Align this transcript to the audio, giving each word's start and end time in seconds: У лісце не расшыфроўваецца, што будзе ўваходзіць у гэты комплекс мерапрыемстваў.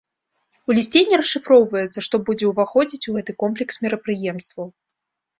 У 0.69 0.75
лісце 0.77 1.01
не 1.09 1.17
расшыфроўваецца, 1.21 2.03
што 2.05 2.15
будзе 2.29 2.45
ўваходзіць 2.51 3.07
у 3.11 3.13
гэты 3.17 3.31
комплекс 3.43 3.75
мерапрыемстваў. 3.85 4.67